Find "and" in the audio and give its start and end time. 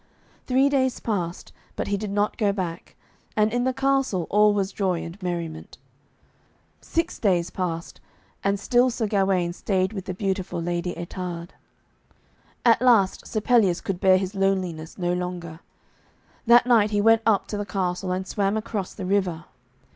3.37-3.53, 5.03-5.21, 8.43-8.59, 18.11-18.25